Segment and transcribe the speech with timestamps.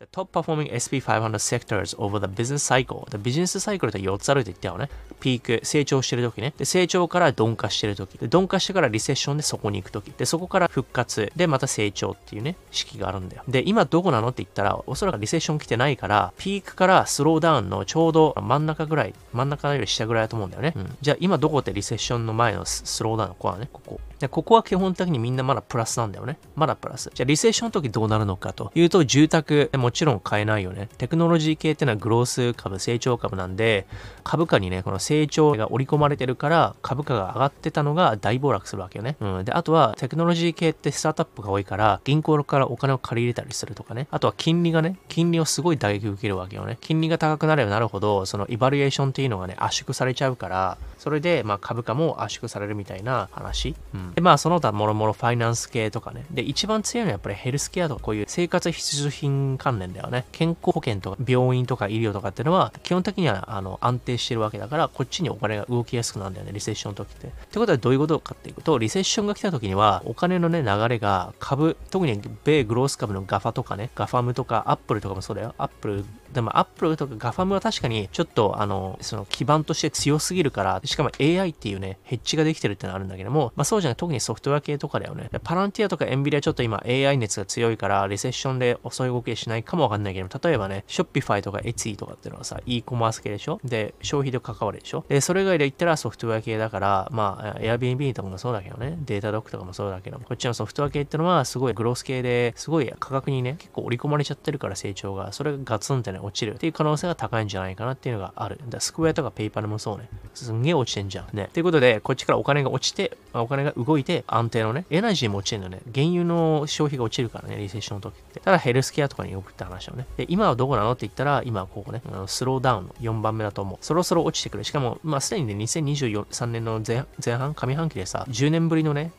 [0.00, 3.04] The top performing SP500 sectors over the business cycle.
[3.18, 4.88] ビジネスサイクルって4つあるって言ったよね。
[5.18, 6.54] ピーク、成長してる時ね。
[6.56, 8.16] で、成長から鈍化してる時。
[8.16, 10.12] で、鈍化してからリセッションでそこに行く時。
[10.16, 11.32] で、そこから復活。
[11.34, 13.42] で、また成長っていうね、式があるんだよ。
[13.48, 20.74] で、今どこなのって言ったら、おそらくリセッション来てないから、ピークからスローダウンのちょうど真ん中ぐらい、真ん中より下ぐらいだと思うんだよね。
[20.76, 24.00] うん、じゃあ今どこってリセッションの前のスローダウンのここはね、ここ。
[24.18, 26.38] でここは基本的にみんなまだプラスなんだよね。
[26.56, 27.10] まだプラス。
[27.14, 30.88] じゃあリセッションの時どうなるのかというと、住宅、もちろん買えないよね。
[30.98, 33.86] テクノロジー系っていうのはグロース株、成長株なんで、
[34.24, 39.16] 株価にね、この成長が織り込まれてるから、株価が上がってたのが大暴落するわけよね。
[39.20, 39.44] うん。
[39.44, 44.08] で、あとはテクノロジー系ってスタートアップが多いから、銀行からお金を借り入れたりするとかね。
[44.10, 46.78] あとは金利がね、金利をすごい打撃受けるわけよね。
[46.80, 53.74] 金利が高くなればなるほど、そのイバリエーションっていうのがね、圧縮されちゃうから、それで、まあ、株価も圧縮されるみたいな話。
[53.94, 56.24] うん、で、まあ、その他もろもろファイナンス系とかね。
[56.30, 60.24] で、一番強いのはやっぱりヘルスケアとかこういう生活必需品関連だよね。
[60.32, 67.26] 健康保険とか病院とか医療とかっていうのは、基本的にはあの安定してるわけだから、こっちにお金が動きやすくなるんだよね、リセッションの時って。
[67.26, 75.54] ってことはどういうことかっていうと、リセッションが来た時には、お金のね、流れが株、特に米グロース株のガファとかね、ガファムとかアップルとかもそうだよ。
[75.58, 85.28] アップルでもアップルとか GAFAM は確かにちょっとあの、その基盤として強すぎるから、しかも AI っていうね、ヘッジができてるってのあるんだけども、まあそうじゃない、特にソフトウェア系とかだよね。
[85.44, 93.60] パランティアとかエヌビディアちょっと今 AI 熱が強いから、リセッションで遅い動きしないかもわかんないけど、例えばね、 Shopify とか Etsy とかっていうのはさ、e コマース系でしょ？
[93.64, 95.04] で、消費と関わるでしょ？
[95.08, 108.60] で、それ以外で言ったらソフトウェア系だから、まあ、Airbnb とかもそうだけどね、 Datadog とかもそうだけど、こっちのソフトウェア系ってのはすごいグロース系で、すごい価格にね、結構織り込まれちゃってるから成長が、それがガツンってね、落ちるっていう可能性が高いんじゃないかなっていうのがある。
[108.68, 110.08] だスクエアとかペイパルもそうね。
[110.34, 111.36] すんげえ落ちてんじゃん。
[111.36, 111.50] ね。
[111.52, 115.80] ということで、こっちからお金が落ちて、お金が動動いて安定のね、エナジーも落ちてんのね。
[115.94, 118.40] 原油の消費が落ちるからね、リセッションの時って。
[118.40, 120.06] ただヘルスケアとかに送った話をね。
[120.18, 123.78] で、今はどこなのって言ったら、今はここね、スローダウンの4番目だと思う。
[123.80, 124.64] そろそろ落ちてくる。
[124.64, 126.98] しかも、まあ、すでにね、2023年の前
[127.36, 129.12] 半、上半期でさ、10年ぶりのね、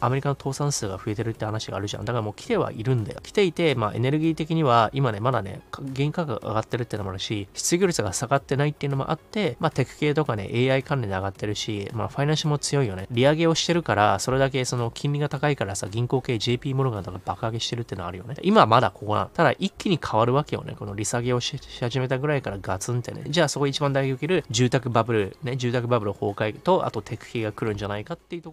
[0.00, 2.06] アメリカの倒産数が増えてるって話があるじゃん。
[2.06, 3.20] だからもう来てはいるんだよ。
[3.22, 5.60] 来ていて、まあ、エネルギー的には、今ね、まだね、
[5.94, 13.06] 原価格が上がってるってのもあるし、失業率が下がってないっていうのもあって、まあ、テク系とかね、AI 関連で上がってるし、まあ、ファイナンシャルも強いよね。
[13.10, 18.36] 利上げをしてるから、それだけその金利が高いからさ、銀行系 JP モルガンとか爆上げしてるってのあるよね。
[18.42, 19.26] 今はまだここな。
[19.32, 20.74] ただ、一気に変わるわけよね。
[20.78, 23.24] この利下げをし始めたぐらいからガツンってね。
[23.28, 28.52] じゃあ、そこ一番大事受ける住宅バブル、ね、住宅バブル崩壊と、あとテク系が来るんじゃないかっていうとこ